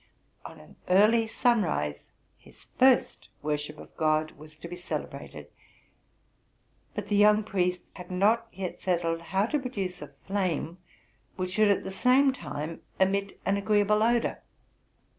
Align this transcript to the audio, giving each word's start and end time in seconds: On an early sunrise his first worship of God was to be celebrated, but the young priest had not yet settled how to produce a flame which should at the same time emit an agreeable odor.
On 0.45 0.59
an 0.59 0.77
early 0.89 1.27
sunrise 1.27 2.09
his 2.39 2.63
first 2.79 3.29
worship 3.43 3.77
of 3.77 3.95
God 3.95 4.31
was 4.31 4.55
to 4.55 4.67
be 4.67 4.75
celebrated, 4.75 5.51
but 6.95 7.05
the 7.07 7.15
young 7.15 7.43
priest 7.43 7.83
had 7.93 8.09
not 8.09 8.47
yet 8.51 8.81
settled 8.81 9.21
how 9.21 9.45
to 9.45 9.59
produce 9.59 10.01
a 10.01 10.07
flame 10.25 10.79
which 11.35 11.51
should 11.51 11.67
at 11.67 11.83
the 11.83 11.91
same 11.91 12.33
time 12.33 12.81
emit 12.99 13.39
an 13.45 13.57
agreeable 13.57 14.01
odor. 14.01 14.41